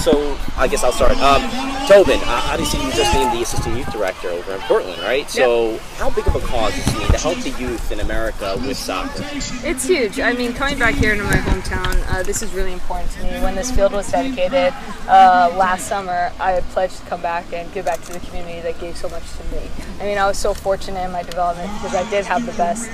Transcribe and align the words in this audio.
so 0.00 0.38
I 0.56 0.66
guess 0.66 0.82
I'll 0.82 0.92
start. 0.92 1.12
Um, 1.18 1.42
Tobin, 1.86 2.20
uh, 2.22 2.48
obviously 2.50 2.80
you 2.80 2.90
just 2.92 3.12
named 3.14 3.36
the 3.36 3.42
assistant 3.42 3.76
youth 3.76 3.92
director 3.92 4.28
over 4.28 4.54
in 4.54 4.60
Portland, 4.62 5.00
right? 5.02 5.28
So 5.28 5.78
how 5.96 6.10
big 6.10 6.26
of 6.26 6.36
a 6.36 6.40
cause 6.40 6.76
is 6.76 6.86
it 6.86 7.12
to 7.12 7.18
help 7.18 7.38
the 7.38 7.50
youth 7.60 7.90
in 7.92 8.00
America 8.00 8.54
with 8.64 8.76
soccer? 8.76 9.22
It's 9.66 9.86
huge. 9.86 10.20
I 10.20 10.32
mean, 10.32 10.52
coming 10.52 10.78
back 10.78 10.94
here 10.94 11.14
to 11.16 11.22
my 11.22 11.36
hometown, 11.36 12.02
uh, 12.12 12.22
this 12.22 12.42
is 12.42 12.52
really 12.54 12.72
important 12.72 13.10
to 13.12 13.22
me. 13.24 13.30
When 13.42 13.54
this 13.54 13.70
field 13.70 13.92
was 13.92 14.10
dedicated 14.10 14.72
uh, 15.08 15.52
last 15.56 15.88
summer, 15.88 16.32
I 16.38 16.60
pledged 16.70 16.98
to 16.98 17.06
come 17.06 17.22
back 17.22 17.52
and 17.52 17.70
give 17.72 17.84
back 17.84 18.00
to 18.02 18.12
the 18.12 18.20
community 18.20 18.60
that 18.60 18.80
gave 18.80 18.96
so 18.96 19.08
much 19.08 19.24
to 19.32 19.56
me. 19.56 19.68
I 20.00 20.04
mean, 20.04 20.16
I 20.16 20.26
was 20.26 20.38
so 20.38 20.54
fortunate 20.54 21.04
in 21.04 21.12
my 21.12 21.22
development 21.22 21.70
because 21.74 21.94
I 21.94 22.08
did 22.08 22.24
have 22.24 22.46
the 22.46 22.52
best 22.52 22.88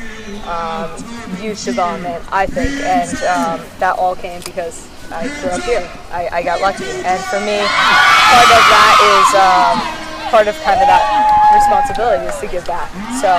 um, 0.46 0.90
youth 1.42 1.64
development, 1.64 2.24
I 2.32 2.46
think, 2.46 2.70
and 2.80 3.08
um, 3.24 3.66
that 3.78 3.96
all 3.98 4.16
came 4.16 4.40
because 4.42 4.88
I 5.12 5.28
grew 5.40 5.50
up 5.50 5.62
here. 5.62 5.84
I, 6.10 6.28
I 6.32 6.42
got 6.42 6.60
lucky, 6.60 6.88
and 7.06 7.20
for 7.30 7.40
me, 7.40 7.58
part 7.62 8.50
of 8.50 8.62
that 8.66 8.94
is 8.98 9.28
um, 9.38 9.76
part 10.30 10.48
of 10.48 10.54
kind 10.66 10.80
of 10.82 10.86
that 10.90 11.04
responsibility 11.54 12.26
is 12.26 12.36
to 12.42 12.46
give 12.50 12.66
back. 12.66 12.90
So 13.22 13.38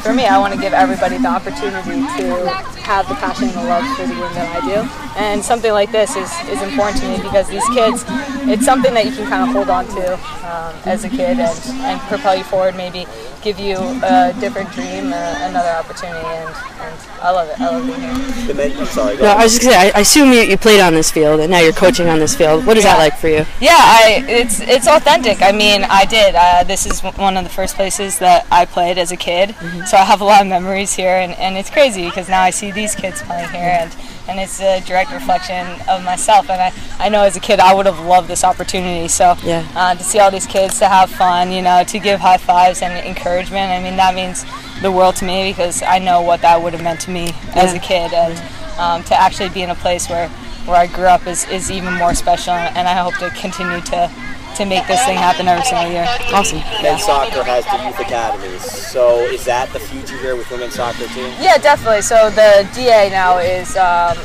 for 0.00 0.14
me, 0.14 0.26
I 0.26 0.38
want 0.38 0.54
to 0.54 0.60
give 0.60 0.72
everybody 0.72 1.18
the 1.18 1.28
opportunity 1.28 2.06
to 2.22 2.48
have 2.86 3.08
the 3.08 3.14
passion 3.18 3.50
and 3.50 3.58
the 3.58 3.64
love 3.66 3.84
for 3.96 4.06
the 4.06 4.14
game 4.14 4.34
that 4.38 4.48
I 4.54 4.60
do. 4.62 4.78
And 5.16 5.44
something 5.44 5.72
like 5.72 5.92
this 5.92 6.16
is, 6.16 6.30
is 6.48 6.62
important 6.62 7.00
to 7.02 7.08
me 7.08 7.16
because 7.16 7.48
these 7.48 7.66
kids, 7.70 8.04
it's 8.48 8.64
something 8.64 8.94
that 8.94 9.04
you 9.06 9.12
can 9.12 9.28
kind 9.28 9.42
of 9.42 9.54
hold 9.54 9.68
on 9.68 9.86
to 9.88 10.14
um, 10.14 10.74
as 10.84 11.04
a 11.04 11.08
kid 11.08 11.38
and, 11.38 11.58
and 11.82 12.00
propel 12.02 12.36
you 12.36 12.44
forward, 12.44 12.76
maybe 12.76 13.06
give 13.42 13.58
you 13.58 13.76
a 13.76 14.34
different 14.38 14.70
dream, 14.72 15.12
uh, 15.12 15.48
another 15.48 15.70
opportunity, 15.70 16.24
and, 16.24 16.48
and 16.48 17.00
I 17.20 17.30
love 17.30 17.48
it. 17.48 17.60
I 17.60 17.70
love 17.70 17.86
being 17.86 18.00
here. 18.00 18.46
The 18.46 18.54
men, 18.54 18.78
I'm 18.78 18.86
sorry. 18.86 19.16
Go 19.16 19.24
No, 19.24 19.30
I 19.30 19.44
was 19.44 19.52
just 19.52 19.62
gonna 19.62 19.74
say, 19.74 19.90
I, 19.90 19.98
I 19.98 20.00
assume 20.00 20.32
you, 20.32 20.40
you 20.40 20.56
played 20.56 20.80
on 20.80 20.94
this 20.94 21.10
field 21.10 21.40
and 21.40 21.50
now 21.50 21.60
you're 21.60 21.72
coaching 21.72 22.08
on 22.08 22.18
this 22.18 22.36
field. 22.36 22.66
What 22.66 22.76
is 22.76 22.84
that 22.84 22.98
like 22.98 23.16
for 23.16 23.28
you? 23.28 23.44
Yeah, 23.60 23.76
I, 23.76 24.24
it's 24.28 24.60
it's 24.60 24.86
authentic. 24.86 25.42
I 25.42 25.52
mean, 25.52 25.84
I 25.84 26.04
did. 26.04 26.34
Uh, 26.34 26.64
this 26.64 26.86
is 26.86 27.00
one 27.00 27.36
of 27.36 27.44
the 27.44 27.50
first 27.50 27.76
places 27.76 28.18
that 28.18 28.46
I 28.50 28.64
played 28.64 28.98
as 28.98 29.12
a 29.12 29.16
kid, 29.16 29.54
so 29.86 29.96
I 29.96 30.04
have 30.04 30.20
a 30.20 30.24
lot 30.24 30.42
of 30.42 30.48
memories 30.48 30.92
here, 30.94 31.16
and, 31.16 31.32
and 31.32 31.56
it's 31.56 31.70
crazy 31.70 32.04
because 32.04 32.28
now 32.28 32.42
I 32.42 32.50
see 32.50 32.70
these 32.70 32.94
kids 32.94 33.22
playing 33.22 33.48
here, 33.50 33.78
and, 33.80 33.96
and 34.30 34.38
it's 34.38 34.60
a 34.60 34.80
direct 34.82 35.10
reflection 35.12 35.66
of 35.88 36.04
myself. 36.04 36.48
And 36.48 36.62
I, 36.62 36.72
I 37.04 37.08
know 37.08 37.22
as 37.24 37.36
a 37.36 37.40
kid 37.40 37.58
I 37.58 37.74
would 37.74 37.86
have 37.86 37.98
loved 37.98 38.28
this 38.28 38.44
opportunity. 38.44 39.08
So 39.08 39.34
Yeah. 39.42 39.66
uh, 39.74 39.96
to 39.96 40.04
see 40.04 40.20
all 40.20 40.30
these 40.30 40.46
kids 40.46 40.78
to 40.78 40.86
have 40.88 41.10
fun, 41.10 41.50
you 41.50 41.62
know, 41.62 41.82
to 41.82 41.98
give 41.98 42.20
high 42.20 42.36
fives 42.38 42.80
and 42.80 42.92
encouragement. 43.06 43.72
I 43.72 43.82
mean, 43.82 43.96
that 43.96 44.14
means 44.14 44.44
the 44.82 44.92
world 44.92 45.16
to 45.16 45.24
me 45.24 45.50
because 45.50 45.82
I 45.82 45.98
know 45.98 46.22
what 46.22 46.42
that 46.42 46.62
would 46.62 46.72
have 46.74 46.82
meant 46.82 47.00
to 47.02 47.10
me 47.10 47.32
as 47.54 47.74
a 47.74 47.78
kid, 47.80 48.12
and 48.14 48.38
um, 48.78 49.02
to 49.04 49.20
actually 49.20 49.48
be 49.50 49.62
in 49.62 49.70
a 49.70 49.74
place 49.74 50.08
where 50.08 50.28
where 50.66 50.76
I 50.76 50.86
grew 50.86 51.06
up 51.06 51.26
is, 51.26 51.48
is 51.48 51.70
even 51.70 51.94
more 51.94 52.14
special, 52.14 52.52
and 52.54 52.86
I 52.86 52.94
hope 52.94 53.14
to 53.18 53.30
continue 53.30 53.80
to 53.80 54.10
to 54.56 54.64
make 54.64 54.86
this 54.86 55.04
thing 55.04 55.16
happen 55.16 55.48
every 55.48 55.64
single 55.64 55.90
year. 55.90 56.06
Awesome. 56.32 56.58
Men's 56.82 57.04
soccer 57.04 57.42
has 57.42 57.64
the 57.66 57.78
youth 57.84 57.98
academies. 58.00 58.62
So 58.62 59.20
is 59.20 59.44
that 59.44 59.72
the 59.72 59.80
future 59.80 60.18
here 60.18 60.36
with 60.36 60.50
women's 60.50 60.74
soccer 60.74 61.06
too? 61.08 61.28
Yeah, 61.40 61.58
definitely. 61.58 62.02
So 62.02 62.30
the 62.30 62.68
DA 62.74 63.10
now 63.10 63.38
is 63.38 63.76
um, 63.76 64.18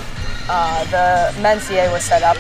uh, 0.50 0.84
the 0.92 1.42
men's 1.42 1.68
DA 1.68 1.92
was 1.92 2.04
set 2.04 2.24
up 2.24 2.38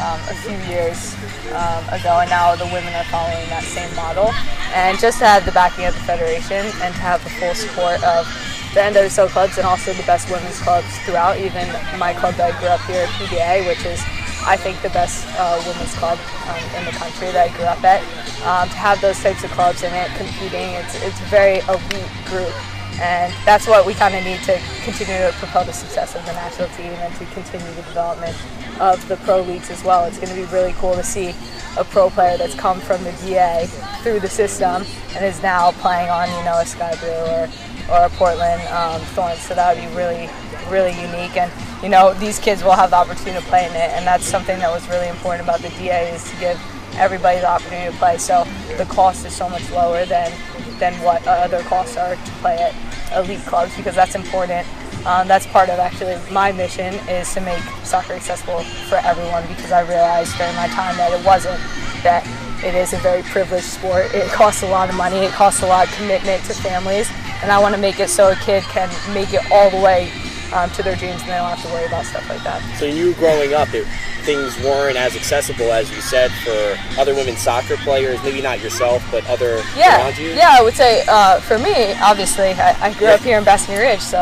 um, 0.00 0.20
a 0.28 0.36
few 0.44 0.56
years 0.68 1.14
um, 1.52 1.84
ago, 1.88 2.20
and 2.20 2.28
now 2.28 2.56
the 2.56 2.66
women 2.66 2.92
are 2.94 3.08
following 3.08 3.48
that 3.48 3.64
same 3.64 3.94
model. 3.96 4.32
And 4.74 4.98
just 4.98 5.18
to 5.20 5.26
have 5.26 5.44
the 5.44 5.52
backing 5.52 5.86
of 5.86 5.94
the 5.94 6.00
federation 6.00 6.66
and 6.82 6.94
to 6.94 7.00
have 7.00 7.22
the 7.24 7.30
full 7.30 7.54
support 7.54 8.02
of 8.04 8.26
the 8.74 8.80
NWSL 8.80 9.28
clubs 9.28 9.56
and 9.56 9.66
also 9.66 9.94
the 9.94 10.02
best 10.04 10.30
women's 10.30 10.60
clubs 10.60 10.86
throughout, 11.06 11.38
even 11.38 11.64
my 11.98 12.12
club 12.12 12.34
that 12.34 12.52
I 12.52 12.58
grew 12.60 12.68
up 12.68 12.80
here, 12.84 13.06
PDA, 13.16 13.66
which 13.66 13.84
is 13.86 14.04
I 14.46 14.56
think 14.56 14.80
the 14.80 14.90
best 14.90 15.26
uh, 15.36 15.60
women's 15.66 15.92
club 15.96 16.18
um, 16.46 16.62
in 16.78 16.84
the 16.86 16.92
country 16.92 17.32
that 17.34 17.50
I 17.50 17.56
grew 17.56 17.66
up 17.66 17.82
at. 17.82 17.98
Um, 18.46 18.68
to 18.70 18.76
have 18.78 19.00
those 19.00 19.20
types 19.20 19.42
of 19.42 19.50
clubs 19.50 19.82
in 19.82 19.92
it 19.92 20.06
competing, 20.14 20.70
it's 20.78 20.94
it's 21.02 21.18
a 21.18 21.24
very 21.26 21.58
elite 21.66 22.14
group, 22.30 22.54
and 23.02 23.34
that's 23.44 23.66
what 23.66 23.84
we 23.84 23.92
kind 23.92 24.14
of 24.14 24.22
need 24.22 24.38
to 24.46 24.54
continue 24.86 25.18
to 25.18 25.34
propel 25.42 25.64
the 25.64 25.72
success 25.72 26.14
of 26.14 26.24
the 26.26 26.32
national 26.32 26.68
team 26.78 26.94
and 27.02 27.12
to 27.16 27.26
continue 27.34 27.66
the 27.74 27.82
development 27.90 28.38
of 28.78 29.02
the 29.08 29.16
pro 29.26 29.42
leagues 29.42 29.68
as 29.68 29.82
well. 29.82 30.04
It's 30.04 30.18
going 30.18 30.30
to 30.30 30.38
be 30.38 30.46
really 30.54 30.72
cool 30.78 30.94
to 30.94 31.02
see 31.02 31.34
a 31.76 31.82
pro 31.82 32.08
player 32.08 32.38
that's 32.38 32.54
come 32.54 32.78
from 32.78 33.02
the 33.02 33.12
DA 33.26 33.66
through 34.02 34.20
the 34.20 34.30
system 34.30 34.86
and 35.16 35.24
is 35.24 35.42
now 35.42 35.72
playing 35.82 36.08
on 36.08 36.30
you 36.30 36.44
know 36.46 36.58
a 36.62 36.66
Sky 36.66 36.94
Blue 37.02 37.18
or 37.34 37.50
or 37.90 38.06
a 38.06 38.10
Portland 38.10 38.62
um, 38.70 39.00
Thorns. 39.18 39.42
So 39.42 39.56
that 39.56 39.74
would 39.74 39.82
be 39.82 39.90
really 39.96 40.30
really 40.70 40.94
unique 41.02 41.36
and 41.36 41.50
you 41.82 41.88
know 41.88 42.14
these 42.14 42.38
kids 42.38 42.62
will 42.62 42.72
have 42.72 42.90
the 42.90 42.96
opportunity 42.96 43.38
to 43.38 43.46
play 43.48 43.66
in 43.66 43.72
it 43.72 43.90
and 43.92 44.06
that's 44.06 44.24
something 44.24 44.58
that 44.58 44.70
was 44.70 44.88
really 44.88 45.08
important 45.08 45.42
about 45.42 45.60
the 45.60 45.68
DA 45.70 46.14
is 46.14 46.28
to 46.30 46.36
give 46.40 46.60
everybody 46.96 47.40
the 47.40 47.48
opportunity 47.48 47.90
to 47.90 47.98
play. 47.98 48.18
So 48.18 48.46
the 48.76 48.86
cost 48.86 49.24
is 49.26 49.34
so 49.34 49.48
much 49.48 49.70
lower 49.70 50.04
than 50.04 50.32
than 50.78 50.92
what 51.02 51.26
other 51.26 51.62
costs 51.62 51.96
are 51.96 52.16
to 52.16 52.30
play 52.42 52.58
at 52.58 53.16
elite 53.16 53.40
clubs 53.46 53.74
because 53.76 53.94
that's 53.94 54.14
important. 54.14 54.66
Um, 55.06 55.28
that's 55.28 55.46
part 55.46 55.68
of 55.68 55.78
actually 55.78 56.18
my 56.30 56.52
mission 56.52 56.94
is 57.08 57.32
to 57.34 57.40
make 57.40 57.62
soccer 57.84 58.14
accessible 58.14 58.60
for 58.88 58.96
everyone 58.96 59.46
because 59.46 59.72
I 59.72 59.82
realized 59.82 60.36
during 60.36 60.54
my 60.56 60.66
time 60.68 60.96
that 60.96 61.12
it 61.12 61.24
wasn't 61.24 61.58
that 62.02 62.26
it 62.64 62.74
is 62.74 62.92
a 62.92 62.98
very 62.98 63.22
privileged 63.22 63.66
sport. 63.66 64.12
It 64.12 64.28
costs 64.32 64.62
a 64.62 64.68
lot 64.68 64.88
of 64.88 64.96
money 64.96 65.18
it 65.18 65.32
costs 65.32 65.62
a 65.62 65.66
lot 65.66 65.86
of 65.86 65.94
commitment 65.94 66.42
to 66.44 66.54
families 66.54 67.08
and 67.42 67.52
I 67.52 67.58
want 67.58 67.74
to 67.74 67.80
make 67.80 68.00
it 68.00 68.10
so 68.10 68.32
a 68.32 68.36
kid 68.36 68.62
can 68.64 68.88
make 69.14 69.32
it 69.32 69.42
all 69.50 69.70
the 69.70 69.80
way 69.80 70.10
um, 70.52 70.70
to 70.70 70.82
their 70.82 70.96
dreams 70.96 71.20
and 71.22 71.30
they 71.30 71.36
don't 71.36 71.48
have 71.48 71.62
to 71.62 71.68
worry 71.72 71.86
about 71.86 72.04
stuff 72.04 72.28
like 72.28 72.42
that. 72.44 72.60
So 72.78 72.84
you 72.86 73.14
growing 73.14 73.54
up, 73.54 73.72
it, 73.74 73.86
things 74.24 74.56
weren't 74.62 74.96
as 74.96 75.14
accessible 75.16 75.70
as 75.72 75.90
you 75.90 76.00
said 76.00 76.30
for 76.44 77.00
other 77.00 77.14
women 77.14 77.36
soccer 77.36 77.76
players. 77.78 78.22
Maybe 78.22 78.42
not 78.42 78.60
yourself, 78.60 79.06
but 79.10 79.24
other 79.28 79.62
Yeah, 79.76 80.02
around 80.02 80.18
you. 80.18 80.30
yeah, 80.30 80.56
I 80.58 80.62
would 80.62 80.74
say 80.74 81.04
uh, 81.08 81.40
for 81.40 81.58
me, 81.58 81.94
obviously, 82.02 82.48
I, 82.54 82.76
I 82.90 82.94
grew 82.94 83.08
up 83.08 83.20
here 83.20 83.38
in 83.38 83.44
Basking 83.44 83.76
Ridge, 83.76 84.00
so 84.00 84.18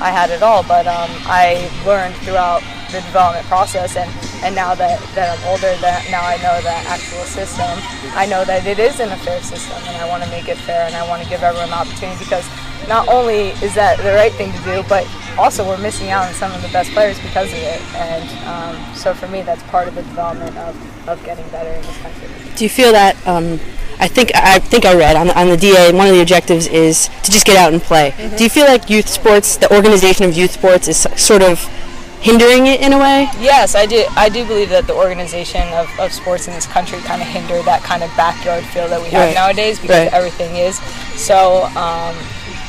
I 0.00 0.10
had 0.10 0.30
it 0.30 0.42
all. 0.42 0.62
But 0.62 0.86
um, 0.86 1.10
I 1.26 1.70
learned 1.84 2.14
throughout 2.22 2.62
the 2.92 3.00
development 3.02 3.46
process, 3.48 3.96
and, 3.96 4.08
and 4.44 4.54
now 4.54 4.74
that, 4.74 4.98
that 5.14 5.36
I'm 5.36 5.44
older, 5.50 5.74
that 5.82 6.06
now 6.10 6.22
I 6.24 6.36
know 6.38 6.56
the 6.62 6.72
actual 6.88 7.20
system. 7.28 7.68
I 8.16 8.24
know 8.26 8.44
that 8.46 8.64
it 8.66 8.78
isn't 8.78 9.10
a 9.10 9.16
fair 9.18 9.42
system, 9.42 9.76
and 9.88 9.96
I 10.00 10.08
want 10.08 10.22
to 10.24 10.30
make 10.30 10.48
it 10.48 10.56
fair, 10.56 10.86
and 10.86 10.94
I 10.94 11.06
want 11.08 11.22
to 11.22 11.28
give 11.28 11.42
everyone 11.42 11.68
the 11.70 11.76
opportunity 11.76 12.22
because 12.24 12.48
not 12.88 13.08
only 13.08 13.52
is 13.60 13.74
that 13.74 13.98
the 13.98 14.14
right 14.14 14.32
thing 14.32 14.52
to 14.52 14.62
do, 14.64 14.82
but 14.88 15.04
also 15.38 15.66
we're 15.66 15.78
missing 15.78 16.10
out 16.10 16.26
on 16.26 16.34
some 16.34 16.52
of 16.52 16.60
the 16.62 16.68
best 16.68 16.90
players 16.90 17.18
because 17.20 17.48
of 17.52 17.58
it. 17.58 17.80
And 17.94 18.28
um, 18.46 18.94
so 18.94 19.14
for 19.14 19.28
me, 19.28 19.42
that's 19.42 19.62
part 19.64 19.88
of 19.88 19.94
the 19.94 20.02
development 20.02 20.56
of, 20.58 21.08
of 21.08 21.24
getting 21.24 21.48
better 21.48 21.70
in 21.70 21.82
this 21.82 21.96
country. 21.98 22.28
Do 22.56 22.64
you 22.64 22.70
feel 22.70 22.92
that? 22.92 23.14
Um, 23.26 23.60
I 24.00 24.06
think 24.06 24.30
I 24.34 24.58
think 24.60 24.84
I 24.84 24.94
read 24.94 25.16
on 25.16 25.26
the, 25.28 25.38
on 25.40 25.48
the 25.48 25.56
DA. 25.56 25.92
One 25.92 26.06
of 26.06 26.14
the 26.14 26.20
objectives 26.22 26.66
is 26.68 27.08
to 27.24 27.30
just 27.32 27.44
get 27.46 27.56
out 27.56 27.72
and 27.72 27.82
play. 27.82 28.14
Do 28.36 28.44
you 28.44 28.50
feel 28.50 28.66
like 28.66 28.88
youth 28.90 29.08
sports, 29.08 29.56
the 29.56 29.72
organization 29.74 30.24
of 30.24 30.36
youth 30.36 30.52
sports, 30.52 30.86
is 30.86 30.98
sort 31.16 31.42
of 31.42 31.58
hindering 32.20 32.66
it 32.66 32.80
in 32.80 32.92
a 32.92 32.98
way? 32.98 33.28
Yes, 33.40 33.74
I 33.74 33.86
do. 33.86 34.04
I 34.16 34.28
do 34.28 34.44
believe 34.46 34.68
that 34.70 34.86
the 34.86 34.94
organization 34.94 35.62
of, 35.74 35.88
of 35.98 36.12
sports 36.12 36.46
in 36.46 36.54
this 36.54 36.66
country 36.66 36.98
kind 37.00 37.22
of 37.22 37.26
hinder 37.28 37.60
that 37.62 37.82
kind 37.82 38.02
of 38.04 38.10
backyard 38.16 38.64
feel 38.66 38.88
that 38.88 39.00
we 39.02 39.08
have 39.10 39.26
Right. 39.28 39.34
nowadays 39.34 39.78
because 39.80 40.04
Right. 40.06 40.12
everything 40.12 40.54
is 40.56 40.78
so, 41.20 41.64
um, 41.74 42.14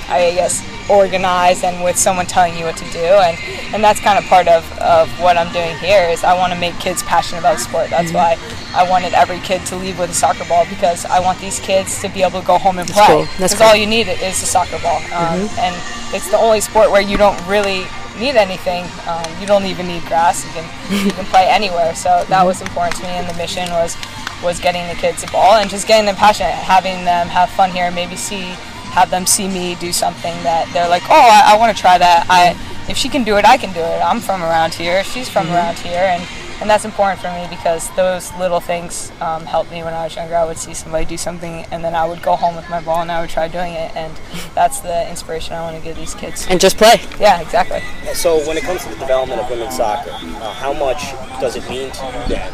I 0.10 0.32
guess, 0.36 0.62
organized 0.90 1.64
and 1.64 1.84
with 1.84 1.98
someone 1.98 2.26
telling 2.26 2.58
you 2.58 2.66
what 2.66 2.78
to 2.78 2.86
do. 2.92 3.00
And, 3.00 3.38
and 3.74 3.84
that's 3.84 4.00
kind 4.00 4.18
of 4.18 4.26
part 4.26 4.48
of, 4.48 4.64
of 4.80 5.10
what 5.20 5.38
I'm 5.38 5.52
doing 5.54 5.76
here 5.78 6.10
is 6.10 6.24
I 6.24 6.34
want 6.38 6.54
to 6.54 6.60
make 6.60 6.78
kids 6.80 7.04
passionate 7.04 7.40
about 7.40 7.60
sport. 7.60 7.90
That's 7.90 8.12
why 8.12 8.38
I 8.76 8.90
wanted 8.90 9.14
every 9.14 9.40
kid 9.40 9.66
to 9.68 9.76
leave 9.76 10.00
with 10.00 10.10
a 10.10 10.14
soccer 10.14 10.46
ball 10.46 10.66
because 10.70 11.06
I 11.06 11.20
want 11.20 11.40
these 11.40 11.60
kids 11.60 12.02
to 12.02 12.10
be 12.10 12.24
able 12.24 12.42
to 12.42 12.48
go 12.48 12.58
home 12.58 12.80
and 12.80 12.90
play. 12.90 13.06
cool. 13.08 13.26
That's 13.38 13.54
Because 13.54 13.58
cool. 13.60 13.68
all 13.68 13.76
you 13.76 13.88
need 13.88 14.08
is 14.08 14.42
a 14.42 14.46
soccer 14.46 14.80
ball. 14.80 14.98
Um, 15.14 15.48
And 15.60 15.76
it's 16.14 16.30
the 16.30 16.38
only 16.38 16.62
sport 16.62 16.92
where 16.92 17.02
you 17.02 17.18
don't 17.18 17.40
really 17.48 17.86
need 18.18 18.36
anything. 18.36 18.84
Um, 19.08 19.24
you 19.40 19.48
don't 19.48 19.66
even 19.66 19.88
need 19.88 20.04
grass. 20.06 20.44
You 20.46 20.52
can 20.52 21.06
you 21.06 21.12
can 21.12 21.26
play 21.26 21.48
anywhere. 21.48 21.96
So 21.96 22.26
that 22.28 22.44
was 22.46 22.62
important 22.62 22.96
to 22.98 23.04
me, 23.04 23.10
and 23.10 23.30
the 23.30 23.34
mission 23.36 23.70
was 23.70 23.96
was 24.44 24.60
getting 24.60 24.88
the 24.88 24.96
kids 24.96 25.22
the 25.22 25.32
ball 25.32 25.54
and 25.56 25.70
just 25.70 25.88
getting 25.88 26.06
them 26.06 26.16
passionate, 26.16 26.52
having 26.52 27.06
them 27.06 27.28
have 27.28 27.50
fun 27.50 27.72
here, 27.72 27.92
maybe 27.92 28.16
see 28.16 28.56
have 28.92 29.10
them 29.10 29.26
see 29.26 29.48
me 29.48 29.76
do 29.76 29.92
something 29.92 30.34
that 30.44 30.70
they're 30.74 30.90
like, 30.90 31.04
oh, 31.10 31.14
I, 31.14 31.54
I 31.54 31.58
want 31.58 31.76
to 31.76 31.82
try 31.82 31.98
that. 31.98 32.26
I 32.30 32.58
if 32.90 32.98
she 32.98 33.08
can 33.08 33.24
do 33.24 33.38
it, 33.38 33.46
I 33.46 33.58
can 33.58 33.72
do 33.72 33.80
it. 33.80 34.02
I'm 34.04 34.20
from 34.20 34.42
around 34.42 34.74
here. 34.74 35.04
She's 35.04 35.30
from 35.30 35.48
around 35.50 35.78
here, 35.78 36.00
and 36.00 36.28
and 36.60 36.70
that's 36.70 36.84
important 36.84 37.22
for 37.22 37.32
me 37.32 37.48
because 37.50 37.90
those 37.96 38.34
little 38.34 38.60
things 38.60 39.12
um, 39.22 39.46
helped 39.46 39.72
me 39.72 39.82
when 39.82 39.94
I 39.94 40.04
was 40.04 40.16
younger. 40.16 40.36
I 40.36 40.44
would 40.44 40.58
see 40.58 40.74
somebody 40.74 41.06
do 41.06 41.18
something, 41.18 41.66
and 41.72 41.84
then 41.84 41.96
I 41.96 42.06
would 42.06 42.22
go 42.22 42.36
home 42.36 42.56
with 42.56 42.70
my 42.70 42.82
ball 42.82 43.02
and 43.02 43.10
I 43.10 43.22
would 43.22 43.30
try 43.30 43.48
doing 43.48 43.74
it, 43.74 43.96
and 43.96 44.14
that's 44.56 44.82
the 44.82 45.10
inspiration 45.10 45.54
I 45.54 45.62
want 45.62 45.78
to 45.78 45.84
give 45.84 45.96
these 45.96 46.14
kids. 46.16 46.48
And 46.50 46.60
just 46.60 46.78
play. 46.78 47.00
Yeah, 47.18 47.40
exactly. 47.40 47.82
So 48.14 48.46
when 48.46 48.58
it 48.58 48.64
comes 48.64 48.84
to 48.84 48.90
the 48.90 48.98
development 48.98 49.40
of 49.40 49.50
women's 49.50 49.78
soccer, 49.78 50.12
uh, 50.12 50.54
how 50.54 50.74
much 50.74 51.12
does 51.40 51.56
it 51.56 51.70
mean 51.70 51.92
to 51.92 52.06
you 52.06 52.36
then 52.36 52.52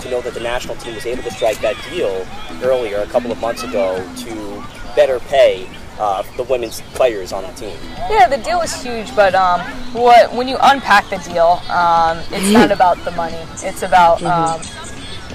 to 0.00 0.10
know 0.10 0.20
that 0.20 0.34
the 0.34 0.40
national 0.40 0.76
team 0.76 0.94
was 0.94 1.06
able 1.06 1.22
to 1.22 1.30
strike 1.30 1.58
that 1.60 1.76
deal 1.90 2.26
earlier, 2.62 2.98
a 2.98 3.06
couple 3.06 3.30
of 3.30 3.40
months 3.40 3.62
ago, 3.62 3.96
to 4.16 4.43
better 4.94 5.18
pay 5.20 5.68
uh, 5.98 6.22
the 6.36 6.42
women's 6.44 6.80
players 6.94 7.32
on 7.32 7.44
the 7.44 7.52
team? 7.52 7.76
Yeah, 8.10 8.26
the 8.28 8.38
deal 8.38 8.60
is 8.60 8.82
huge, 8.82 9.14
but 9.14 9.34
um, 9.34 9.60
what 9.92 10.32
when 10.32 10.48
you 10.48 10.56
unpack 10.62 11.08
the 11.10 11.18
deal, 11.18 11.60
um, 11.70 12.18
it's 12.30 12.52
not 12.52 12.72
about 12.72 13.02
the 13.04 13.10
money. 13.12 13.38
It's 13.62 13.82
about 13.82 14.22
um, 14.22 14.60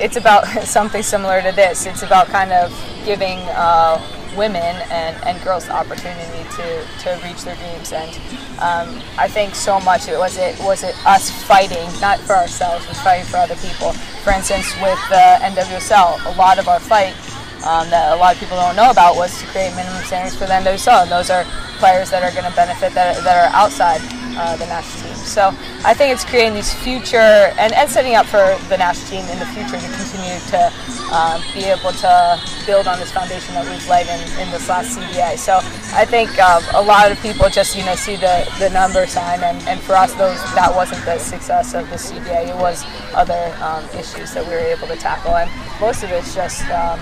it's 0.01 0.17
about 0.17 0.47
something 0.63 1.03
similar 1.03 1.41
to 1.41 1.51
this. 1.51 1.85
It's 1.85 2.03
about 2.03 2.27
kind 2.27 2.51
of 2.51 2.73
giving 3.06 3.39
uh, 3.50 4.01
women 4.35 4.75
and, 4.89 5.15
and 5.23 5.41
girls 5.44 5.65
the 5.65 5.73
opportunity 5.73 6.44
to, 6.56 6.85
to 7.00 7.19
reach 7.25 7.44
their 7.44 7.56
dreams. 7.56 7.91
And 7.91 8.15
um, 8.59 9.01
I 9.17 9.27
think 9.27 9.56
so 9.56 9.79
much 9.79 10.07
it 10.07 10.17
was 10.17 10.38
it 10.38 10.59
was 10.59 10.83
it 10.83 10.95
us 11.06 11.29
fighting 11.45 11.88
not 12.00 12.19
for 12.19 12.35
ourselves, 12.35 12.85
but 12.85 12.95
fighting 12.97 13.25
for 13.25 13.38
other 13.38 13.56
people. 13.56 13.94
For 14.23 14.31
instance, 14.31 14.67
with 14.81 15.00
the 15.09 15.39
NWSL, 15.41 16.33
a 16.33 16.38
lot 16.38 16.59
of 16.59 16.67
our 16.67 16.79
fight 16.79 17.15
um, 17.63 17.89
that 17.89 18.11
a 18.11 18.15
lot 18.15 18.33
of 18.35 18.39
people 18.39 18.57
don't 18.57 18.75
know 18.75 18.89
about 18.89 19.15
was 19.15 19.38
to 19.39 19.45
create 19.47 19.75
minimum 19.75 20.03
standards 20.03 20.35
for 20.35 20.45
the 20.45 20.53
NWSL. 20.53 21.03
And 21.03 21.11
those 21.11 21.29
are 21.29 21.44
players 21.79 22.09
that 22.11 22.23
are 22.23 22.31
going 22.31 22.50
to 22.50 22.56
benefit 22.56 22.94
that, 22.94 23.23
that 23.23 23.35
are 23.35 23.56
outside 23.56 24.01
uh, 24.38 24.56
the 24.56 24.65
national 24.67 25.03
team. 25.03 25.15
So 25.25 25.50
I 25.83 25.94
think 25.94 26.13
it's 26.13 26.23
creating 26.23 26.56
these 26.56 26.73
future 26.73 27.51
and, 27.59 27.73
and 27.73 27.89
setting 27.89 28.15
up 28.15 28.25
for 28.25 28.57
the 28.69 28.77
national 28.77 29.07
team 29.07 29.25
in 29.31 29.39
the 29.39 29.45
future 29.47 29.79
to 29.79 29.89
continue 29.95 30.39
to 30.51 30.71
uh, 31.11 31.41
be 31.53 31.65
able 31.65 31.91
to 31.91 32.39
build 32.65 32.88
on 32.88 33.00
this 33.00 33.11
foundation 33.11 33.53
that 33.56 33.67
we've 33.67 33.88
laid 33.89 34.07
in, 34.07 34.19
in 34.39 34.51
this 34.51 34.69
last 34.69 34.97
CBA. 34.97 35.38
So 35.38 35.59
I 35.95 36.06
think 36.06 36.38
um, 36.39 36.63
a 36.73 36.81
lot 36.81 37.11
of 37.11 37.19
people 37.21 37.50
just 37.50 37.75
you 37.75 37.83
know 37.85 37.95
see 37.95 38.15
the, 38.15 38.47
the 38.59 38.69
number 38.69 39.06
sign, 39.07 39.44
and, 39.44 39.57
and 39.67 39.79
for 39.79 39.95
us 39.95 40.13
those 40.13 40.39
that 40.56 40.71
wasn't 40.73 41.03
the 41.06 41.17
success 41.17 41.73
of 41.73 41.89
the 41.89 41.95
CBA. 41.95 42.50
It 42.50 42.56
was 42.56 42.85
other 43.13 43.56
um, 43.61 43.83
issues 43.97 44.33
that 44.33 44.45
we 44.45 44.53
were 44.53 44.59
able 44.59 44.88
to 44.88 44.95
tackle, 44.95 45.35
and 45.35 45.50
most 45.79 46.03
of 46.03 46.11
it's 46.11 46.33
just. 46.35 46.63
Um, 46.69 47.00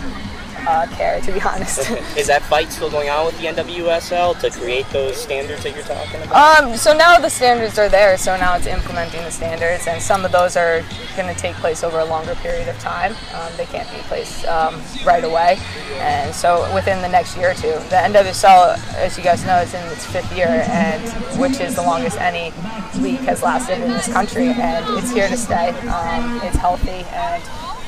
uh, 0.68 0.86
care, 0.88 1.22
to 1.22 1.32
be 1.32 1.42
honest. 1.42 1.90
Is 2.18 2.28
that 2.28 2.44
fight 2.44 2.72
still 2.72 2.92
going 2.92 3.10
on 3.10 3.26
with 3.26 3.38
the 3.40 3.48
NWSL 3.48 4.40
to 4.42 4.50
create 4.52 4.88
those 4.90 5.16
standards 5.16 5.64
that 5.64 5.74
you're 5.74 5.86
talking 5.86 6.22
about? 6.22 6.64
Um, 6.64 6.76
so 6.76 6.96
now 6.96 7.18
the 7.18 7.30
standards 7.30 7.80
are 7.80 7.88
there, 7.88 8.18
so 8.18 8.36
now 8.36 8.56
it's 8.56 8.68
implementing 8.68 9.22
the 9.24 9.32
standards, 9.32 9.88
and 9.88 10.02
some 10.02 10.26
of 10.26 10.32
those 10.32 10.58
are 10.58 10.84
going 11.16 11.34
to 11.34 11.40
take 11.40 11.56
place 11.56 11.84
over 11.84 12.00
a 12.00 12.06
longer 12.06 12.36
period 12.36 12.68
of 12.68 12.78
time. 12.80 13.16
Um, 13.34 13.52
they 13.56 13.66
can't 13.66 13.90
be 13.92 14.02
placed 14.04 14.46
um, 14.46 14.82
right 15.06 15.24
away, 15.24 15.58
and 15.96 16.36
so 16.36 16.72
within 16.76 17.02
the 17.02 17.10
next 17.10 17.38
year 17.38 17.52
or 17.52 17.56
two. 17.56 17.74
The 17.88 17.96
NWSL, 18.04 18.78
as 18.96 19.18
you 19.18 19.24
guys 19.24 19.46
know, 19.46 19.58
is 19.60 19.74
in 19.74 19.84
its 19.88 20.06
fifth 20.06 20.36
year, 20.36 20.66
and 20.68 21.02
which 21.40 21.62
is 21.62 21.76
the 21.76 21.82
longest 21.82 22.18
any 22.20 22.54
league 23.00 23.22
has 23.22 23.42
lasted 23.42 23.82
in 23.82 23.90
this 23.90 24.12
country, 24.12 24.50
and 24.50 24.86
it's 24.98 25.12
here 25.12 25.30
to 25.30 25.38
stay. 25.38 25.70
Um, 25.88 26.42
it's 26.44 26.58
healthy 26.58 27.06
and 27.14 27.42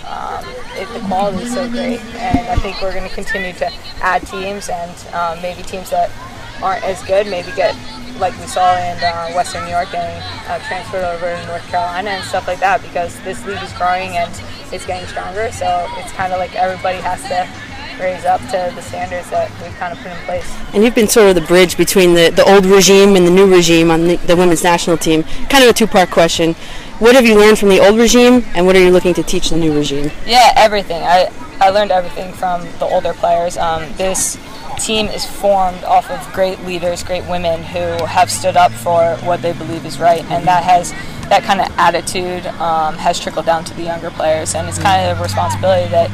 um, 0.09 0.43
it, 0.73 0.91
the 0.93 1.05
quality 1.07 1.43
is 1.43 1.53
so 1.53 1.69
great, 1.69 2.01
and 2.15 2.47
I 2.49 2.55
think 2.55 2.81
we're 2.81 2.93
going 2.93 3.07
to 3.07 3.13
continue 3.13 3.53
to 3.53 3.71
add 4.01 4.25
teams 4.27 4.69
and 4.69 5.13
um, 5.13 5.41
maybe 5.41 5.61
teams 5.63 5.89
that 5.91 6.09
aren't 6.61 6.83
as 6.83 7.01
good 7.03 7.25
maybe 7.27 7.51
get 7.55 7.73
like 8.19 8.37
we 8.39 8.47
saw 8.47 8.75
in 8.75 8.97
uh, 9.01 9.31
Western 9.31 9.63
New 9.63 9.71
York 9.71 9.91
getting 9.91 10.21
uh, 10.49 10.59
transferred 10.67 11.05
over 11.05 11.35
to 11.39 11.47
North 11.47 11.65
Carolina 11.67 12.09
and 12.09 12.23
stuff 12.25 12.47
like 12.47 12.59
that 12.59 12.81
because 12.81 13.17
this 13.21 13.45
league 13.45 13.61
is 13.63 13.71
growing 13.73 14.17
and 14.17 14.29
it's 14.71 14.85
getting 14.85 15.07
stronger. 15.07 15.51
So 15.51 15.87
it's 15.97 16.11
kind 16.13 16.33
of 16.33 16.39
like 16.39 16.53
everybody 16.55 16.97
has 16.97 17.21
to 17.29 17.47
raise 18.03 18.25
up 18.25 18.41
to 18.41 18.71
the 18.75 18.81
standards 18.81 19.29
that 19.29 19.51
we've 19.61 19.75
kind 19.75 19.93
of 19.93 19.99
put 19.99 20.11
in 20.11 20.17
place. 20.25 20.49
And 20.73 20.83
you've 20.83 20.95
been 20.95 21.07
sort 21.07 21.29
of 21.29 21.35
the 21.35 21.47
bridge 21.47 21.77
between 21.77 22.13
the, 22.13 22.29
the 22.29 22.43
old 22.43 22.65
regime 22.65 23.15
and 23.15 23.25
the 23.25 23.31
new 23.31 23.49
regime 23.53 23.91
on 23.91 24.07
the, 24.07 24.15
the 24.17 24.35
women's 24.35 24.63
national 24.63 24.97
team. 24.97 25.23
Kind 25.49 25.63
of 25.63 25.69
a 25.69 25.73
two 25.73 25.87
part 25.87 26.09
question. 26.09 26.55
What 26.99 27.15
have 27.15 27.25
you 27.25 27.35
learned 27.39 27.57
from 27.57 27.69
the 27.69 27.79
old 27.79 27.97
regime, 27.97 28.43
and 28.55 28.65
what 28.65 28.75
are 28.75 28.83
you 28.83 28.91
looking 28.91 29.13
to 29.13 29.23
teach 29.23 29.51
the 29.51 29.55
new 29.55 29.73
regime? 29.73 30.11
Yeah, 30.25 30.51
everything. 30.57 31.01
I, 31.01 31.31
I 31.61 31.69
learned 31.69 31.91
everything 31.91 32.33
from 32.33 32.63
the 32.77 32.85
older 32.85 33.13
players. 33.13 33.55
Um, 33.55 33.85
this 33.93 34.37
team 34.77 35.07
is 35.07 35.25
formed 35.25 35.81
off 35.85 36.11
of 36.11 36.33
great 36.33 36.59
leaders, 36.65 37.01
great 37.01 37.23
women 37.29 37.63
who 37.63 38.03
have 38.05 38.29
stood 38.29 38.57
up 38.57 38.73
for 38.73 39.15
what 39.25 39.41
they 39.41 39.53
believe 39.53 39.85
is 39.85 39.97
right, 39.97 40.25
and 40.25 40.45
that 40.45 40.63
has 40.63 40.91
that 41.29 41.43
kind 41.43 41.61
of 41.61 41.67
attitude 41.77 42.45
um, 42.59 42.95
has 42.95 43.17
trickled 43.17 43.45
down 43.45 43.63
to 43.63 43.73
the 43.75 43.83
younger 43.83 44.11
players, 44.11 44.53
and 44.53 44.67
it's 44.67 44.79
kind 44.79 45.09
of 45.09 45.19
a 45.19 45.23
responsibility 45.23 45.89
that 45.91 46.09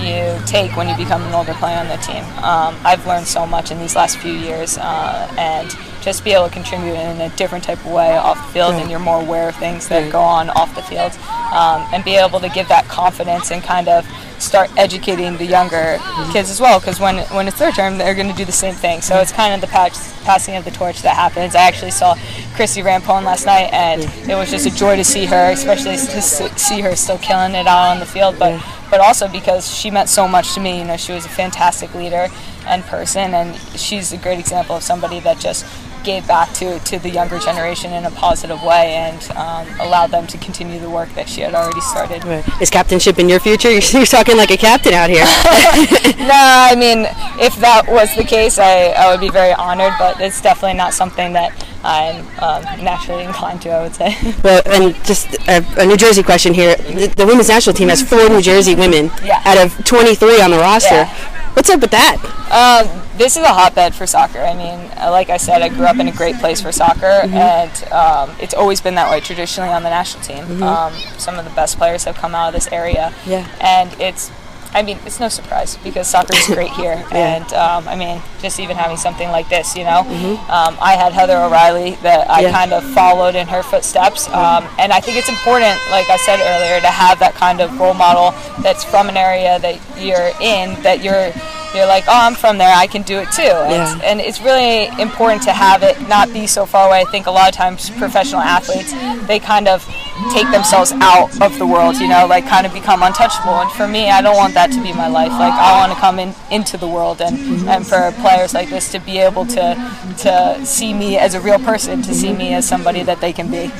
you 0.00 0.38
take 0.46 0.76
when 0.76 0.88
you 0.88 0.96
become 0.96 1.22
an 1.22 1.34
older 1.34 1.54
player 1.54 1.78
on 1.78 1.88
the 1.88 1.96
team. 1.96 2.24
Um, 2.42 2.76
I've 2.84 3.06
learned 3.06 3.26
so 3.26 3.46
much 3.46 3.70
in 3.70 3.78
these 3.78 3.96
last 3.96 4.18
few 4.18 4.32
years, 4.32 4.78
uh, 4.78 5.32
and 5.38 5.70
just 6.02 6.24
be 6.24 6.32
able 6.32 6.46
to 6.46 6.52
contribute 6.52 6.94
in 6.94 7.20
a 7.20 7.28
different 7.36 7.64
type 7.64 7.78
of 7.84 7.92
way 7.92 8.16
off 8.16 8.38
the 8.46 8.52
field, 8.52 8.74
and 8.74 8.90
you're 8.90 9.00
more 9.00 9.20
aware 9.20 9.48
of 9.48 9.56
things 9.56 9.88
that 9.88 10.10
go 10.10 10.20
on 10.20 10.48
off 10.50 10.74
the 10.74 10.82
field, 10.82 11.12
um, 11.52 11.86
and 11.92 12.04
be 12.04 12.14
able 12.14 12.40
to 12.40 12.48
give 12.48 12.68
that 12.68 12.86
confidence 12.86 13.50
and 13.50 13.62
kind 13.62 13.88
of 13.88 14.06
start 14.38 14.70
educating 14.76 15.36
the 15.36 15.44
younger 15.44 15.98
kids 16.32 16.48
as 16.48 16.60
well. 16.60 16.78
Because 16.78 17.00
when 17.00 17.18
when 17.34 17.48
it's 17.48 17.58
their 17.58 17.72
turn, 17.72 17.98
they're 17.98 18.14
going 18.14 18.28
to 18.28 18.34
do 18.36 18.44
the 18.44 18.52
same 18.52 18.74
thing. 18.74 19.00
So 19.00 19.18
it's 19.18 19.32
kind 19.32 19.52
of 19.52 19.60
the 19.60 19.66
patch, 19.66 19.94
passing 20.22 20.56
of 20.56 20.64
the 20.64 20.70
torch 20.70 21.02
that 21.02 21.16
happens. 21.16 21.54
I 21.54 21.62
actually 21.62 21.90
saw 21.90 22.14
Christie 22.54 22.82
Rampone 22.82 23.24
last 23.24 23.46
night, 23.46 23.72
and 23.72 24.02
it 24.30 24.36
was 24.36 24.50
just 24.50 24.66
a 24.66 24.70
joy 24.70 24.96
to 24.96 25.04
see 25.04 25.26
her, 25.26 25.50
especially 25.50 25.96
to 25.96 26.22
see 26.22 26.80
her 26.80 26.94
still 26.94 27.18
killing 27.18 27.54
it 27.54 27.66
out 27.66 27.88
on 27.88 27.98
the 27.98 28.06
field. 28.06 28.38
But 28.38 28.62
but 28.90 29.00
also 29.00 29.28
because 29.28 29.72
she 29.74 29.90
meant 29.90 30.08
so 30.08 30.26
much 30.28 30.54
to 30.54 30.60
me. 30.60 30.78
You 30.78 30.84
know, 30.84 30.96
she 30.96 31.12
was 31.12 31.24
a 31.24 31.28
fantastic 31.28 31.94
leader 31.94 32.28
and 32.66 32.82
person, 32.84 33.34
and 33.34 33.56
she's 33.78 34.12
a 34.12 34.16
great 34.16 34.38
example 34.38 34.76
of 34.76 34.82
somebody 34.82 35.20
that 35.20 35.38
just 35.38 35.66
gave 36.04 36.26
back 36.26 36.52
to, 36.54 36.78
to 36.80 36.98
the 36.98 37.10
younger 37.10 37.38
generation 37.38 37.92
in 37.92 38.04
a 38.04 38.10
positive 38.12 38.62
way 38.62 38.94
and 38.94 39.30
um, 39.32 39.68
allowed 39.80 40.10
them 40.10 40.26
to 40.26 40.38
continue 40.38 40.78
the 40.78 40.88
work 40.88 41.08
that 41.10 41.28
she 41.28 41.40
had 41.40 41.54
already 41.54 41.80
started. 41.80 42.24
Right. 42.24 42.44
Is 42.62 42.70
captainship 42.70 43.18
in 43.18 43.28
your 43.28 43.40
future? 43.40 43.70
You're, 43.78 43.82
you're 43.82 44.06
talking 44.06 44.36
like 44.36 44.50
a 44.50 44.56
captain 44.56 44.94
out 44.94 45.10
here. 45.10 45.24
no, 45.24 46.30
I 46.32 46.74
mean, 46.76 47.06
if 47.38 47.56
that 47.56 47.84
was 47.88 48.14
the 48.16 48.24
case, 48.24 48.58
I, 48.58 48.88
I 48.96 49.10
would 49.10 49.20
be 49.20 49.28
very 49.28 49.52
honored, 49.52 49.92
but 49.98 50.20
it's 50.20 50.40
definitely 50.40 50.76
not 50.76 50.94
something 50.94 51.32
that 51.34 51.52
I'm 51.84 52.26
um, 52.42 52.62
naturally 52.84 53.24
inclined 53.24 53.62
to, 53.62 53.70
I 53.70 53.82
would 53.82 53.94
say. 53.94 54.16
Well, 54.44 54.62
and 54.66 54.94
just 55.04 55.34
a, 55.48 55.64
a 55.78 55.86
New 55.86 55.96
Jersey 55.96 56.22
question 56.22 56.54
here. 56.54 56.76
The, 56.76 57.12
the, 57.16 57.26
women's 57.26 57.48
national 57.48 57.74
team 57.74 57.88
has 57.88 58.02
four 58.02 58.28
New 58.28 58.40
Jersey 58.40 58.74
women 58.74 59.10
yeah. 59.22 59.42
out 59.44 59.58
of 59.58 59.84
23 59.84 60.40
on 60.40 60.50
the 60.50 60.58
roster. 60.58 60.94
Yeah. 60.94 61.54
What's 61.54 61.70
up 61.70 61.80
with 61.80 61.90
that? 61.90 62.16
Um, 62.50 63.02
this 63.18 63.36
is 63.36 63.42
a 63.42 63.48
hotbed 63.48 63.94
for 63.94 64.06
soccer. 64.06 64.38
I 64.38 64.54
mean, 64.54 64.90
uh, 64.96 65.10
like 65.10 65.28
I 65.28 65.36
said, 65.38 65.60
I 65.60 65.68
grew 65.68 65.86
up 65.86 65.98
in 65.98 66.06
a 66.06 66.12
great 66.12 66.36
place 66.36 66.62
for 66.62 66.70
soccer, 66.70 67.00
mm-hmm. 67.00 67.34
and 67.34 67.92
um, 67.92 68.36
it's 68.40 68.54
always 68.54 68.80
been 68.80 68.94
that 68.94 69.10
way 69.10 69.20
traditionally 69.20 69.70
on 69.70 69.82
the 69.82 69.90
national 69.90 70.22
team. 70.22 70.44
Mm-hmm. 70.44 70.62
Um, 70.62 70.92
some 71.18 71.36
of 71.36 71.44
the 71.44 71.50
best 71.50 71.76
players 71.76 72.04
have 72.04 72.16
come 72.16 72.34
out 72.34 72.48
of 72.48 72.54
this 72.54 72.68
area, 72.70 73.12
yeah. 73.26 73.48
and 73.60 73.92
it's 74.00 74.30
I 74.74 74.82
mean, 74.82 74.98
it's 75.06 75.18
no 75.18 75.28
surprise 75.28 75.76
because 75.82 76.06
soccer 76.08 76.36
is 76.36 76.46
great 76.46 76.70
here, 76.72 76.94
yeah. 77.12 77.36
and 77.36 77.52
um, 77.54 77.88
I 77.88 77.96
mean, 77.96 78.20
just 78.40 78.60
even 78.60 78.76
having 78.76 78.96
something 78.96 79.28
like 79.30 79.48
this, 79.48 79.74
you 79.76 79.84
know, 79.84 80.04
mm-hmm. 80.04 80.50
um, 80.50 80.76
I 80.80 80.92
had 80.94 81.12
Heather 81.12 81.36
O'Reilly 81.38 81.96
that 82.02 82.30
I 82.30 82.40
Yeah. 82.42 82.52
kind 82.52 82.72
of 82.72 82.84
followed 82.92 83.34
in 83.34 83.46
her 83.48 83.62
footsteps, 83.62 84.28
um, 84.28 84.68
and 84.78 84.92
I 84.92 85.00
think 85.00 85.16
it's 85.16 85.28
important, 85.28 85.78
like 85.90 86.08
I 86.10 86.16
said 86.18 86.38
earlier, 86.40 86.80
to 86.80 86.88
have 86.88 87.18
that 87.20 87.34
kind 87.34 87.60
of 87.60 87.78
role 87.80 87.94
model 87.94 88.32
that's 88.62 88.84
from 88.84 89.08
an 89.08 89.16
area 89.16 89.58
that 89.60 89.80
you're 89.98 90.30
in, 90.40 90.80
that 90.82 91.02
you're 91.02 91.32
you're 91.74 91.86
like, 91.86 92.04
oh, 92.08 92.12
I'm 92.26 92.34
from 92.34 92.56
there, 92.56 92.74
I 92.74 92.86
can 92.86 93.02
do 93.02 93.18
it 93.18 93.30
too, 93.30 93.42
and, 93.42 94.00
Yeah. 94.00 94.00
and 94.02 94.20
it's 94.20 94.40
really 94.40 94.86
important 95.00 95.42
to 95.42 95.52
have 95.52 95.82
it 95.82 96.00
not 96.08 96.32
be 96.32 96.46
so 96.46 96.64
far 96.64 96.88
away. 96.88 97.00
I 97.02 97.04
think 97.10 97.26
a 97.26 97.30
lot 97.30 97.48
of 97.48 97.54
times 97.54 97.90
professional 97.90 98.40
athletes 98.40 98.92
they 99.26 99.38
kind 99.38 99.68
of 99.68 99.86
take 100.32 100.50
themselves 100.50 100.92
out 101.00 101.40
of 101.40 101.58
the 101.58 101.66
world, 101.66 101.96
you 101.96 102.08
know, 102.08 102.26
like 102.26 102.46
kind 102.46 102.66
of 102.66 102.72
become 102.72 103.02
untouchable. 103.02 103.54
And 103.54 103.70
for 103.72 103.86
me, 103.86 104.10
I 104.10 104.20
don't 104.22 104.36
want 104.36 104.54
that 104.54 104.70
to 104.72 104.82
be 104.82 104.92
my 104.92 105.08
life. 105.08 105.32
Like 105.32 105.52
I 105.52 105.78
want 105.80 105.92
to 105.92 105.98
come 105.98 106.18
in 106.18 106.34
into 106.50 106.76
the 106.76 106.88
world, 106.88 107.20
and, 107.20 107.36
and 107.68 107.86
for 107.86 108.12
players 108.20 108.54
like 108.54 108.68
this 108.68 108.90
to 108.92 108.98
be 108.98 109.18
able 109.18 109.46
to 109.46 109.74
to 110.18 110.66
see 110.66 110.94
me 110.94 111.18
as 111.18 111.34
a 111.34 111.40
real 111.40 111.58
person, 111.58 112.02
to 112.02 112.14
see 112.14 112.32
me 112.32 112.54
as 112.54 112.66
somebody 112.66 113.02
that 113.02 113.20
they 113.20 113.32
can 113.32 113.50
be. 113.50 113.70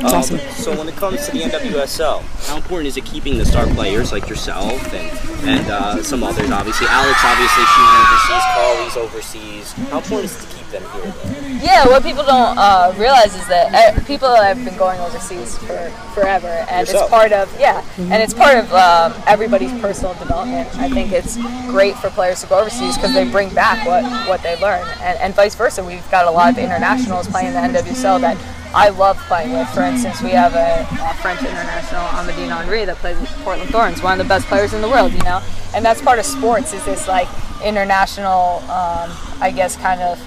Um, 0.00 0.14
awesome. 0.14 0.38
So 0.56 0.76
when 0.76 0.88
it 0.88 0.96
comes 0.96 1.26
to 1.26 1.32
the 1.32 1.40
NWSL, 1.42 2.22
how 2.46 2.56
important 2.56 2.88
is 2.88 2.96
it 2.96 3.04
keeping 3.04 3.36
the 3.36 3.44
star 3.44 3.66
players 3.66 4.12
like 4.12 4.28
yourself 4.28 4.72
and 4.94 5.48
and 5.48 5.70
uh, 5.70 6.02
some 6.02 6.22
others? 6.22 6.50
Obviously, 6.50 6.86
Alex, 6.88 7.20
obviously 7.22 7.64
she's 7.64 7.92
overseas. 8.00 8.44
Carly's 8.54 8.96
overseas. 8.96 9.72
How 9.90 9.98
important 9.98 10.30
is 10.30 10.36
it 10.36 10.48
to 10.48 10.56
keep 10.56 10.59
them 10.70 10.82
here? 10.92 11.12
Though? 11.12 11.40
Yeah, 11.62 11.86
what 11.86 12.02
people 12.02 12.24
don't 12.24 12.56
uh, 12.56 12.94
realize 12.96 13.34
is 13.34 13.46
that 13.48 13.74
uh, 13.74 14.00
people 14.06 14.34
have 14.34 14.64
been 14.64 14.76
going 14.76 14.98
overseas 15.00 15.58
for 15.58 15.90
forever, 16.14 16.48
and 16.70 16.86
Yourself. 16.86 17.04
it's 17.04 17.10
part 17.10 17.32
of 17.32 17.60
yeah, 17.60 17.84
and 17.98 18.14
it's 18.22 18.32
part 18.32 18.56
of 18.56 18.72
um, 18.72 19.12
everybody's 19.26 19.72
personal 19.80 20.14
development. 20.14 20.68
I 20.78 20.88
think 20.88 21.12
it's 21.12 21.36
great 21.70 21.96
for 21.96 22.08
players 22.10 22.40
to 22.42 22.46
go 22.46 22.60
overseas 22.60 22.96
because 22.96 23.12
they 23.12 23.30
bring 23.30 23.52
back 23.54 23.86
what 23.86 24.04
what 24.28 24.42
they 24.42 24.58
learn, 24.60 24.86
and, 25.02 25.18
and 25.18 25.34
vice 25.34 25.54
versa. 25.54 25.84
We've 25.84 26.08
got 26.10 26.26
a 26.26 26.30
lot 26.30 26.50
of 26.52 26.58
internationals 26.58 27.28
playing 27.28 27.48
in 27.48 27.54
the 27.54 27.78
NWSL 27.80 28.20
that. 28.22 28.38
I 28.72 28.90
love 28.90 29.18
playing 29.26 29.50
with. 29.50 29.68
For 29.70 29.82
instance, 29.82 30.22
we 30.22 30.30
have 30.30 30.54
a, 30.54 30.86
a 31.02 31.14
French 31.14 31.40
international, 31.40 32.02
Amandine 32.14 32.56
Henry, 32.56 32.84
that 32.84 32.98
plays 32.98 33.18
with 33.20 33.28
Portland 33.42 33.68
Thorns, 33.70 34.00
one 34.00 34.12
of 34.12 34.24
the 34.24 34.28
best 34.28 34.46
players 34.46 34.72
in 34.72 34.80
the 34.80 34.88
world, 34.88 35.12
you 35.12 35.22
know. 35.24 35.42
And 35.74 35.84
that's 35.84 36.00
part 36.00 36.20
of 36.20 36.24
sports. 36.24 36.72
Is 36.72 36.84
this 36.84 37.08
like 37.08 37.26
international, 37.64 38.58
um, 38.70 39.10
I 39.40 39.52
guess, 39.52 39.74
kind 39.74 40.00
of 40.00 40.20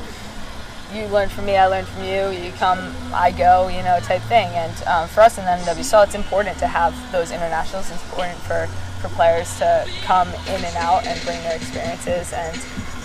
you 0.93 1.07
learn 1.07 1.29
from 1.29 1.45
me, 1.45 1.57
I 1.57 1.67
learn 1.67 1.85
from 1.85 2.03
you, 2.03 2.29
you 2.29 2.51
come, 2.53 2.93
I 3.13 3.31
go, 3.31 3.67
you 3.67 3.83
know, 3.83 3.99
type 4.01 4.21
thing. 4.23 4.47
And 4.49 4.83
um, 4.83 5.07
for 5.07 5.21
us 5.21 5.37
in 5.37 5.45
the 5.45 5.51
NWSL, 5.51 6.05
it's 6.05 6.15
important 6.15 6.57
to 6.59 6.67
have 6.67 6.93
those 7.11 7.31
internationals. 7.31 7.89
It's 7.91 8.03
important 8.03 8.39
for, 8.39 8.67
for 9.01 9.09
players 9.15 9.57
to 9.59 9.87
come 10.03 10.27
in 10.27 10.63
and 10.63 10.75
out 10.77 11.05
and 11.05 11.19
bring 11.25 11.41
their 11.43 11.55
experiences. 11.55 12.33
And 12.33 12.55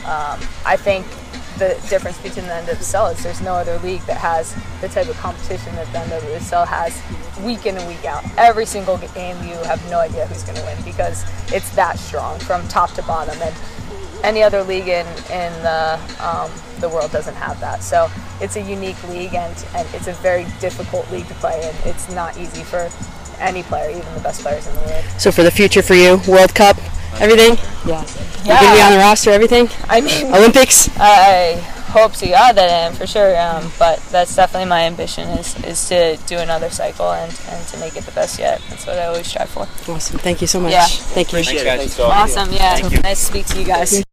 um, 0.05 0.41
I 0.67 0.77
think 0.77 1.07
the 1.59 1.81
difference 1.91 2.19
between 2.19 2.47
the 2.47 2.53
NWSL 2.53 3.15
is 3.15 3.23
there's 3.23 3.41
no 3.41 3.55
other 3.55 3.79
league 3.79 4.03
that 4.03 4.17
has 4.17 4.55
the 4.81 4.89
type 4.89 5.09
of 5.09 5.17
competition 5.17 5.75
that 5.75 5.91
the 5.93 5.99
NWSL 5.99 6.67
has 6.67 6.95
week 7.45 7.67
in 7.67 7.77
and 7.77 7.87
week 7.89 8.05
out. 8.05 8.25
Every 8.37 8.65
single 8.65 8.97
game 8.99 9.37
you 9.43 9.55
have 9.65 9.85
no 9.91 9.99
idea 9.99 10.27
who's 10.27 10.45
going 10.45 10.57
to 10.59 10.65
win 10.65 10.81
because 10.85 11.25
it's 11.53 11.75
that 11.75 11.99
strong 11.99 12.39
from 12.41 12.67
top 12.69 12.93
to 12.93 13.03
bottom. 13.03 13.37
And 13.43 13.55
any 14.25 14.43
other 14.43 14.63
league 14.63 14.89
in, 14.89 15.07
in 15.31 15.53
the, 15.63 15.99
um, 16.21 16.51
the 16.81 16.89
world 16.89 17.11
doesn't 17.13 17.35
have 17.35 17.59
that. 17.61 17.83
So 17.83 18.11
it's 18.41 18.57
a 18.57 18.63
unique 18.63 19.03
league 19.09 19.35
and, 19.35 19.67
and 19.75 19.89
it's 19.95 20.07
a 20.07 20.13
very 20.15 20.47
difficult 20.61 21.11
league 21.11 21.29
to 21.29 21.35
play 21.35 21.59
in. 21.69 21.89
It's 21.89 22.11
not 22.13 22.37
easy 22.39 22.63
for 22.63 22.89
any 23.41 23.63
player, 23.63 23.91
even 23.91 24.15
the 24.15 24.21
best 24.21 24.43
players 24.43 24.67
in 24.67 24.75
the 24.75 24.81
world. 24.83 25.05
So 25.19 25.31
for 25.31 25.43
the 25.43 25.51
future 25.51 25.83
for 25.83 25.95
you, 25.95 26.21
World 26.29 26.55
Cup, 26.55 26.77
everything? 27.21 27.57
Yeah. 27.87 28.05
Yeah. 28.45 28.61
You 28.61 28.67
gonna 28.67 28.77
be 28.77 28.83
on 28.83 28.93
the 28.93 28.99
roster, 28.99 29.31
everything? 29.31 29.69
I 29.89 30.01
mean, 30.01 30.27
Olympics? 30.35 30.89
I 30.99 31.55
hope 31.89 32.13
to 32.13 32.27
God 32.29 32.53
that 32.57 32.69
I 32.69 32.87
am 32.87 32.93
for 32.95 33.07
sure. 33.07 33.39
Um, 33.39 33.71
but 33.79 33.99
that's 34.11 34.35
definitely 34.37 34.69
my 34.69 34.83
ambition 34.83 35.29
is, 35.31 35.57
is 35.65 35.89
to 35.89 36.17
do 36.27 36.39
another 36.39 36.71
cycle 36.71 37.13
and, 37.13 37.33
and 37.49 37.67
to 37.69 37.79
make 37.79 37.97
it 37.97 38.05
the 38.05 38.13
best 38.13 38.39
yet. 38.39 38.61
That's 38.69 38.87
what 38.87 38.99
I 38.99 39.07
always 39.07 39.27
strive 39.27 39.49
for. 39.49 39.63
Awesome. 39.91 40.19
Thank 40.19 40.41
you 40.41 40.47
so 40.47 40.61
much. 40.61 40.73
Yeah. 40.73 40.87
Thank 40.87 41.33
you. 41.33 41.39
Appreciate 41.39 41.63
it. 41.63 41.65
guys. 41.65 41.79
Thanks, 41.81 41.97
Dawn. 41.97 42.11
Awesome. 42.13 42.53
Yeah. 42.53 42.77
Thank 42.77 42.93
you. 42.93 43.01
Nice 43.01 43.21
to 43.21 43.27
speak 43.27 43.47
to 43.47 43.59
you 43.59 43.67
guys. 43.67 44.08